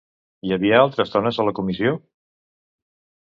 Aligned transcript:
Hi 0.47 0.53
havia 0.55 0.79
altres 0.85 1.11
dones 1.15 1.37
a 1.37 1.45
la 1.49 1.53
comissió? 1.59 1.93